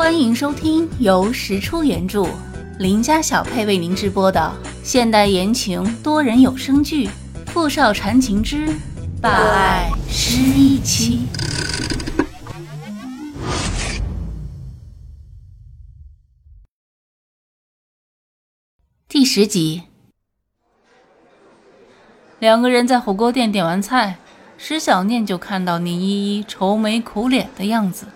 [0.00, 2.26] 欢迎收听由石出原著、
[2.78, 4.50] 林家小配为您直播的
[4.82, 7.06] 现代言情多人有声剧
[7.48, 8.66] 《富少缠情之
[9.20, 11.26] 霸爱失忆妻》
[19.06, 19.82] 第十集。
[22.38, 24.16] 两个人在火锅店点完菜，
[24.56, 28.06] 石小念就看到宁依依愁眉苦脸的样子。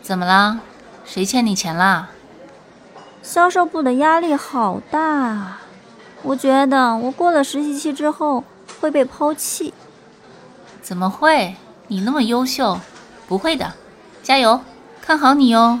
[0.00, 0.60] 怎么啦？
[1.04, 2.10] 谁欠你钱啦？
[3.22, 5.60] 销售部的压力好大啊！
[6.22, 8.44] 我觉得我过了实习期之后
[8.80, 9.72] 会被抛弃。
[10.82, 11.56] 怎么会？
[11.88, 12.80] 你那么优秀，
[13.28, 13.74] 不会的，
[14.22, 14.62] 加油，
[15.02, 15.80] 看好你哟。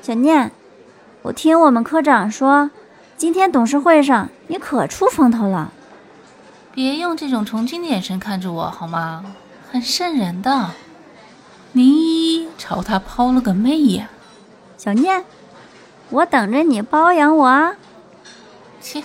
[0.00, 0.52] 小念，
[1.22, 2.70] 我听我们科长说，
[3.16, 5.72] 今天董事会上你可出风头了。
[6.72, 9.24] 别用这种崇敬的眼神看着我好吗？
[9.70, 10.70] 很瘆人的。
[11.72, 14.08] 宁依依朝他抛了个媚眼。
[14.80, 15.22] 小念，
[16.08, 17.76] 我等着你包养我啊！
[18.80, 19.04] 切，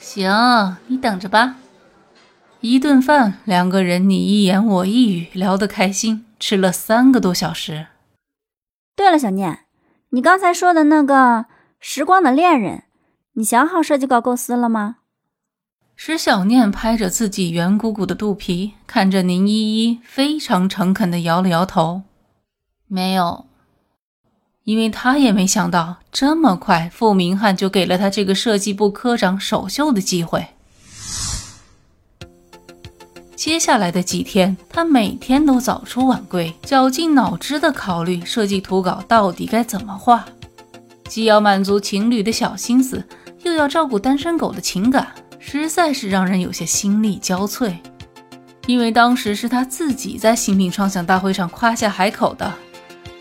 [0.00, 1.56] 行，你等着吧。
[2.60, 7.88] 一顿饭，两个人你一言我一语，聊得开心，吃了三个多小时。
[8.96, 9.66] 对了，小念，
[10.08, 11.14] 你刚才说的那个
[11.78, 12.78] 《时光的恋人》，
[13.34, 14.96] 你想好设计稿构思了吗？
[15.94, 22.04] 石小念拍着自己圆鼓鼓的肚皮，看着宁依依，非常诚恳地摇了摇头，
[22.88, 23.44] 没有。
[24.64, 30.46] 因为他也没想到这么快，傅明翰就给了他这个设计部科长首秀的机会。
[33.36, 40.24] 接下来的几天，他每天都早出晚归，绞尽脑汁的考虑设计图稿到底该怎么画，
[41.08, 43.06] 既要满足情侣的小心思，
[43.42, 47.76] 又要照顾单身狗的情感，实在是让人有些心力交瘁。
[48.66, 52.50] 因为当时是他自己在新品创想大会上夸下海口的。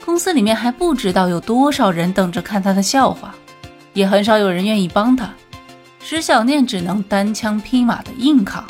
[0.06, 3.34] 公司里面还不知道有多少人等着看他的笑话，
[3.94, 5.34] 也很少有人愿意帮他。
[6.02, 8.66] 石小念只能单枪匹马的硬扛，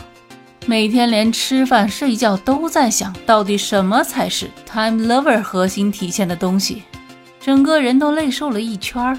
[0.68, 6.84] 每天连吃饭睡觉都在想到底什么才是 time lover 核心体现的东西，
[7.40, 9.18] 整个人都累瘦了一圈儿。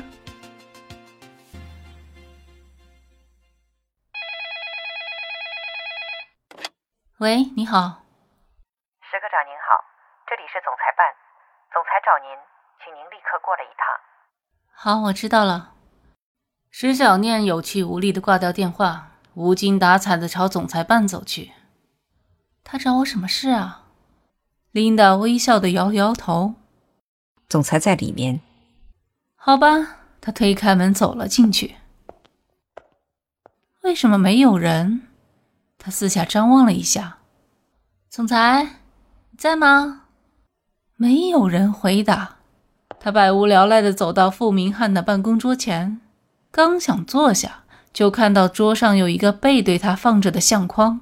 [7.19, 8.05] 喂，你好，
[9.03, 9.83] 石科长您好，
[10.31, 11.05] 这里是总裁办。
[11.75, 12.37] 总裁找您，
[12.85, 13.89] 请您立刻过来一趟。
[14.75, 15.73] 好，我知道了。
[16.71, 21.53] 石小念有气无力的挂掉电话，无精打采的朝总裁办走去。
[22.63, 23.87] 他找我什么事啊？
[24.73, 26.57] 琳达微笑的摇了摇头。
[27.49, 28.43] 总裁在里面。
[29.37, 29.69] 好吧，
[30.21, 31.77] 他推开门走了进去。
[33.81, 35.09] 为什么没有人？
[35.79, 37.19] 他四下张望了一下。
[38.11, 38.81] 总裁，
[39.39, 40.04] 在吗？
[40.97, 42.37] 没有人回答，
[43.01, 46.01] 他百无聊赖地走到傅明翰的办公桌前，
[46.53, 51.01] 刚想坐下，就看到桌上有一个背对他放着的相框。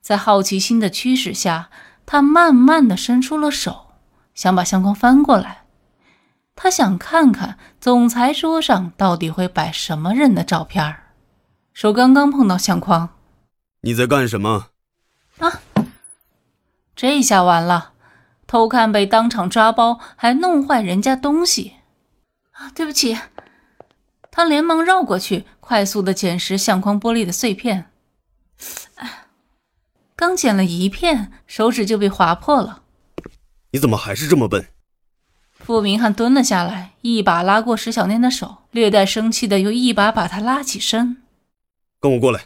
[0.00, 1.68] 在好奇心的驱使下，
[2.06, 3.88] 他慢慢地伸出了手，
[4.34, 5.64] 想把相框翻过来。
[6.54, 10.96] 他想看看总裁桌上到底会摆什么人的照片
[11.72, 13.10] 手刚刚碰到相框，
[13.82, 14.66] 你在干什么？
[15.38, 15.60] 啊！
[16.96, 17.92] 这下完了。
[18.48, 21.74] 偷看被当场抓包，还弄坏人家东西，
[22.52, 22.72] 啊！
[22.74, 23.16] 对不起。
[24.30, 27.90] 他连忙绕过去，快速的捡拾相框玻璃的碎片。
[30.16, 32.82] 刚捡了一片，手指就被划破了。
[33.72, 34.66] 你怎么还是这么笨？
[35.52, 41.18] 傅明翰蹲了下来，一把拉过石小念的手，略带生气的又一把把她拉起身。
[42.00, 42.44] 跟我过来。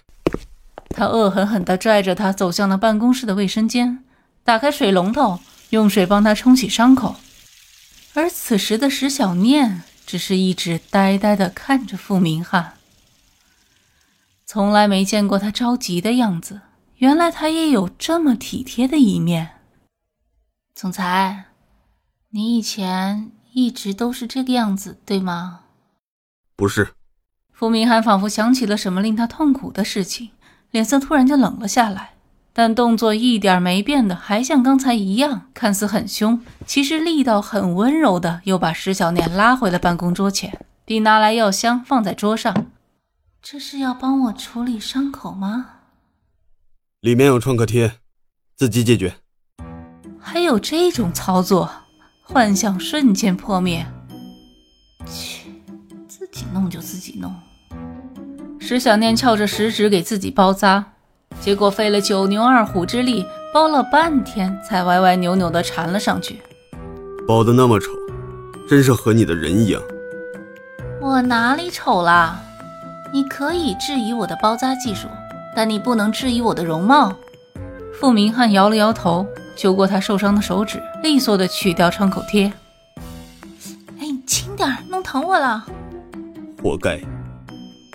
[0.91, 4.03] 他恶狠狠地拽着她走向了办公室的卫生间，
[4.43, 5.39] 打开水龙头。
[5.73, 7.17] 用水帮他冲洗伤口，
[8.13, 12.75] 而此时的石小念只是一直呆呆的看着傅明翰，
[14.45, 16.61] 从来没见过他着急的样子。
[16.97, 19.53] 原来他也有这么体贴的一面。
[20.75, 21.47] 总裁，
[22.29, 25.61] 你以前一直都是这个样子，对吗？
[26.55, 26.93] 不是。
[27.51, 30.33] 傅明翰仿佛想起了什么令他痛苦的事情，
[30.71, 32.13] 脸色突然就冷了下来。
[32.55, 42.67] 但动作一点没变的，还像刚才一样，看似很凶，其实力道很温柔的，又把石小念拉回了办公桌前，并拿来药箱放在桌上。
[43.41, 45.67] 这是要帮我处理伤口吗？
[47.01, 47.95] 里面有创可贴，
[48.55, 49.15] 自己解决。
[50.21, 51.71] 还有这种操作，
[52.23, 53.87] 幻想瞬间破灭。
[55.07, 55.49] 切，
[56.07, 57.35] 自己弄就自己弄。
[58.61, 60.93] 石小念翘着食指给自己包扎。
[61.43, 66.41] 结果费了九牛二虎之力，包了半天才歪歪扭扭地缠了上去。
[67.27, 67.91] 包的那么丑，
[68.69, 69.83] 真是和你的人一样。
[71.01, 72.41] 我哪里丑啦？
[73.13, 75.09] 你可以质疑我的包扎技术，
[75.57, 77.13] 但你不能质疑我的容貌。
[77.93, 82.53] 傅明翰摇了摇头，揪过他受伤的手指，利索的取掉创口贴。
[83.99, 85.65] 哎，你轻点，弄疼我了。
[86.63, 87.01] 活该！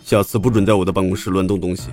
[0.04, 1.92] 下次不准在我的办公室乱动东西。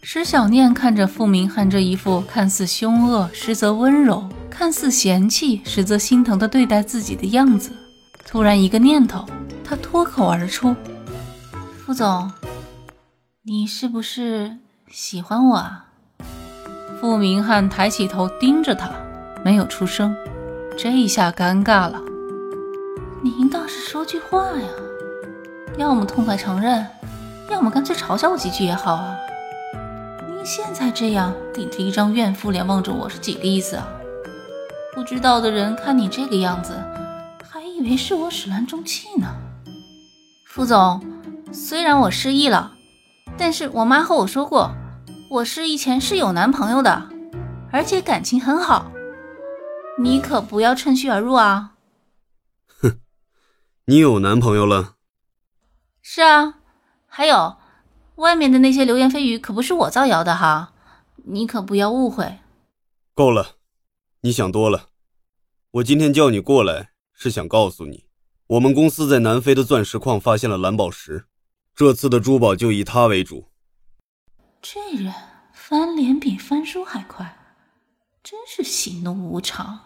[0.00, 7.70] 石小念看着傅明翰这一副看似凶恶，实则温柔；看似嫌弃，实则心疼的对待自己的样子，
[8.24, 9.26] 突然一个念头，
[9.64, 10.74] 他脱口而出。
[11.84, 12.30] 傅总，
[13.42, 14.56] 你是不是
[14.88, 15.86] 喜欢我啊？
[17.00, 18.90] 傅明翰抬起头盯着他，
[19.44, 20.16] 没有出声。
[20.76, 22.00] 这一下尴尬了。
[23.22, 24.68] 您倒是说句话呀！
[25.76, 26.86] 要么痛快承认，
[27.50, 29.16] 要么干脆嘲笑我几句也好啊。
[30.38, 33.88] 您现在这样顶着一张怨妇脸望着我是几个意思啊？
[34.94, 36.80] 不知道的人看你这个样子，
[37.42, 39.26] 还以为是我始乱终弃呢。
[40.46, 41.04] 副总。
[41.50, 42.74] 虽然我失忆了，
[43.36, 44.70] 但是我妈和我说过，
[45.28, 47.08] 我失忆前是有男朋友的，
[47.72, 48.92] 而且感情很好。
[49.98, 51.72] 你可不要趁虚而入啊！
[52.80, 53.00] 哼，
[53.86, 54.94] 你有男朋友了？
[56.00, 56.58] 是啊，
[57.06, 57.56] 还有，
[58.18, 60.72] 外面的那些流言蜚语可不是我造谣的哈，
[61.26, 62.38] 你可不要误会。
[63.14, 63.56] 够了，
[64.22, 64.88] 你想多了。
[65.70, 68.06] 我今天叫你过来，是想告诉你，
[68.48, 71.26] 我们公司在南非的钻石矿发现了蓝宝石。
[71.76, 73.46] 这次的珠宝就以它为主。
[74.60, 75.14] 这人
[75.52, 77.36] 翻脸比翻书还快，
[78.24, 79.78] 真是喜怒无常。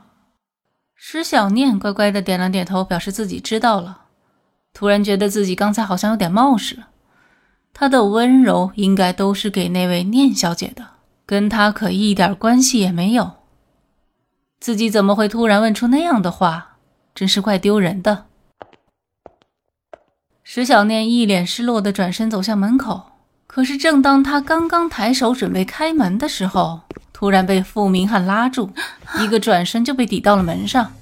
[0.94, 4.06] 石小念乖乖的点了点头，表示自己知道了。
[4.72, 6.82] 突然觉得自己刚才好像有点冒失，
[7.74, 10.84] 他的温柔应该都是给那位念小姐的，
[11.26, 13.32] 跟他可一点关系也没有。
[14.60, 16.76] 自己怎么会突然问出那样的话？
[17.14, 18.26] 真是怪丢人的。
[20.44, 23.02] 石小念一脸失落的转身走向门口，
[23.46, 26.80] 可是正当他刚刚抬手准备开门的时候，
[27.12, 28.70] 突然被傅明翰拉住，
[29.20, 30.92] 一个转身就被抵到了门上。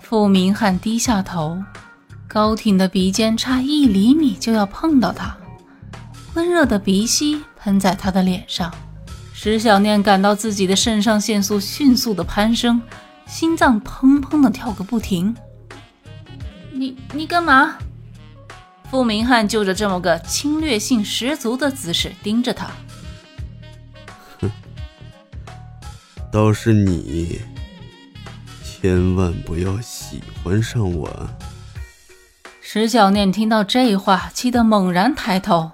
[0.00, 1.62] 傅明翰低下头，
[2.26, 5.36] 高挺的鼻尖差一厘米就要碰到他，
[6.34, 8.72] 温热的鼻息喷在他的脸上。
[9.34, 12.82] 石小念感到自己的肾上腺素迅速的攀升，
[13.26, 15.34] 心脏砰砰的跳个不停。
[16.72, 17.76] 你你干嘛？
[18.90, 22.68] 傅明翰就着这么个侵略性十足的姿势盯着他，
[24.40, 24.50] 哼，
[26.32, 27.40] 倒是你，
[28.64, 31.30] 千万不要喜欢上我。
[32.60, 35.70] 石小念听到这话，气得猛然抬头，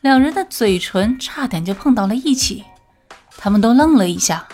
[0.00, 2.64] 两人的嘴唇差点就碰到了一起，
[3.36, 4.46] 他们都愣了一下，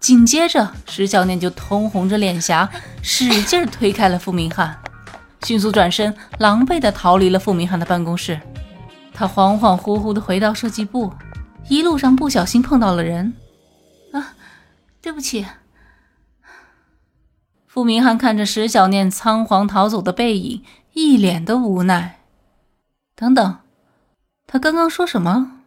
[0.00, 2.70] 紧接着石小念就通红着脸颊，
[3.02, 4.78] 使劲推开了傅明翰。
[5.42, 8.40] 迅速转身，狼狈地逃离了傅明翰的办公室。
[9.12, 11.12] 他恍恍惚惚地回到设计部，
[11.68, 13.34] 一路上不小心碰到了人。
[14.12, 14.34] 啊，
[15.00, 15.46] 对不起。
[17.66, 20.64] 傅明翰看着石小念仓皇逃走的背影，
[20.94, 22.20] 一脸的无奈。
[23.14, 23.58] 等等，
[24.46, 25.62] 他刚刚说什么？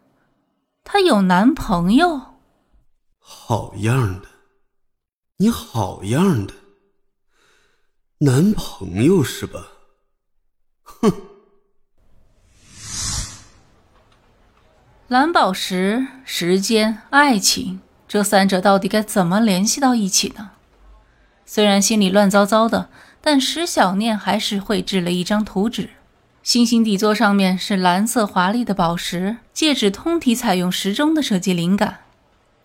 [0.84, 2.38] 他有男朋友？
[3.18, 4.28] 好样的，
[5.36, 6.54] 你好样的。
[8.20, 9.68] 男朋友是吧？
[10.82, 11.12] 哼！
[15.08, 20.52] 蓝宝石、时间、爱情，这三者到底该怎么联系到一起呢？
[21.44, 22.88] 虽然心里乱糟糟的，
[23.20, 25.90] 但石小念还是绘制了一张图纸。
[26.42, 31.98] 星星底座上面是蓝色华丽的宝石，戒指通体采用时钟的设计灵感。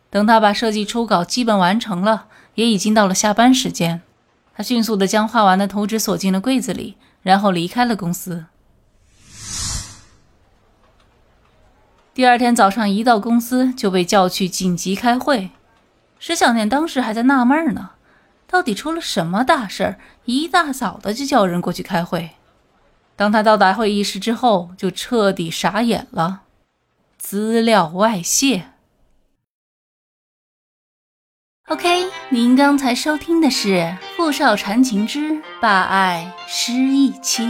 [0.10, 4.01] 等他把设计初稿基本完成了，也已经到了下班时间。
[4.55, 8.46] 他迅速地将画完的图纸锁进了柜子里，然后离开了公司。
[12.13, 15.51] 第二天早上一到公司就被叫去紧急开会。
[16.17, 17.91] 石小念当时还在纳闷呢，
[18.48, 22.32] 到底出了什么大事儿，一大早的就叫人过去开会。
[23.15, 26.41] 当他到达会议室之后，就彻底傻眼了，
[27.17, 28.72] 资料外泄。
[31.67, 33.69] OK，您刚才收听的是
[34.15, 37.43] 《傅少缠情之霸爱失忆妻》。